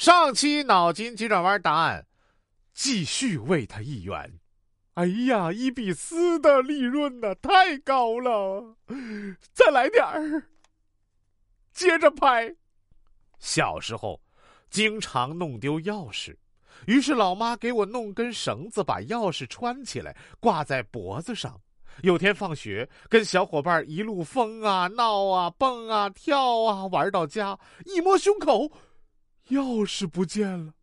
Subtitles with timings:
[0.00, 2.06] 上期脑筋急转弯答案，
[2.72, 4.40] 继续喂他一元。
[4.94, 8.78] 哎呀，伊比斯的利润呢太高了，
[9.52, 10.42] 再来点儿。
[11.74, 12.56] 接着拍。
[13.40, 14.18] 小时候，
[14.70, 16.34] 经常弄丢钥匙，
[16.86, 21.60] 于是老妈给我弄根绳子，把钥匙穿起来，挂在脖子上。
[22.00, 28.72] 有天放学，跟小伙伴一路疯啊、闹啊、蹦啊、跳啊，玩到家，一摸胸口，
[29.50, 30.74] 钥匙不见了。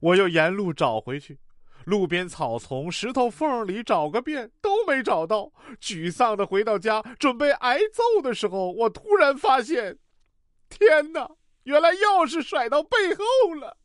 [0.00, 1.38] 我又沿路找回去。
[1.84, 9.96] 路边草丛、石头缝里找个遍都没找到，沮丧的回到家，准备挨揍的时候，我突然发现，
[10.68, 11.30] 天哪！
[11.62, 13.78] 原来钥匙甩到背后了。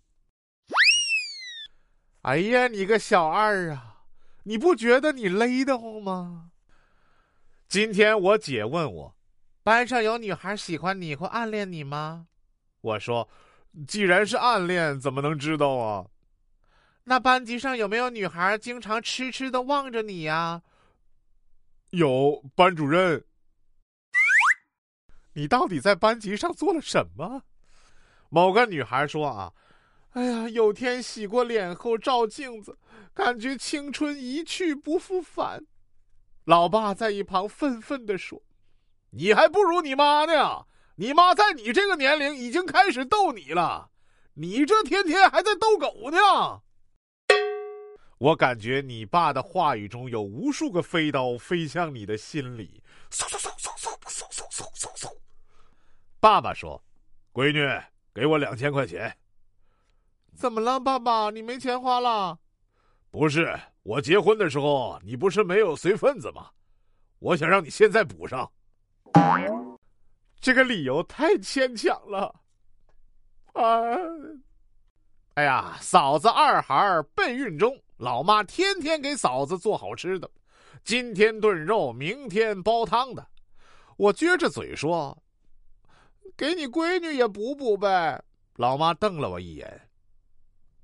[2.24, 4.02] 哎呀，你个小二啊，
[4.44, 6.50] 你不觉得你勒得慌吗？
[7.68, 9.16] 今天我姐问我，
[9.62, 12.26] 班上有女孩喜欢你或暗恋你吗？
[12.82, 13.30] 我说，
[13.88, 16.06] 既然是暗恋，怎么能知道啊？
[17.06, 20.62] 那班级上有没有女孩经常痴痴的望着你呀？
[21.92, 23.26] 有，班主任。
[25.34, 27.44] 你到底在班级上做了什么？
[28.30, 29.54] 某个女孩说啊，
[30.12, 32.78] 哎呀，有天洗过脸后照镜子，
[33.14, 35.66] 感觉青春一去不复返。
[36.46, 38.42] 老爸在一旁愤愤的说
[39.12, 40.66] ：“你还不如你妈呢，
[41.02, 43.90] 你妈在你这个年龄已经开始逗你了，
[44.36, 46.62] 你这天天还在逗狗呢。”
[48.20, 52.84] 我感觉你爸的话语中有无数个飞刀飞向你的心里。
[53.10, 55.12] 嗖嗖嗖嗖嗖嗖嗖嗖嗖嗖。
[56.20, 56.80] 爸爸说
[57.34, 57.68] ：“闺女，
[58.14, 59.12] 给我两千块钱。”
[60.38, 61.32] 怎么了，爸爸？
[61.32, 62.38] 你没钱花了？
[63.10, 66.52] 不是，我结婚的时候你不是没有随份子吗？
[67.18, 68.52] 我想让你现在补上。
[70.42, 72.36] 这个理由太牵强了。
[73.54, 73.96] 啊！
[75.36, 77.80] 哎呀，嫂子二孩备孕中。
[77.98, 80.28] 老妈天天给嫂子做好吃的，
[80.84, 83.26] 今天炖肉，明天煲汤的。
[83.96, 85.16] 我撅着嘴说
[86.36, 88.20] ：“给你闺女也补补呗。”
[88.58, 89.90] 老妈瞪了我一眼：“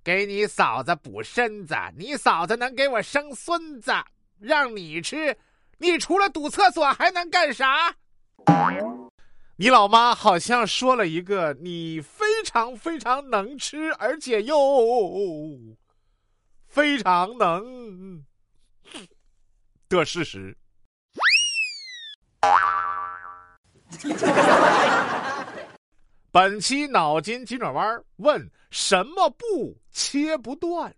[0.04, 3.92] 给你嫂子补身子，你嫂子能给我生孙子，
[4.38, 5.36] 让你吃，
[5.80, 7.96] 你除了堵厕所还能干啥？”
[9.60, 14.56] 你老妈好像说了一个你非常非常能吃，而且又。
[16.68, 18.24] 非常能
[19.90, 20.56] 的事实。
[26.30, 30.96] 本期脑筋急转弯问：什么布切不断？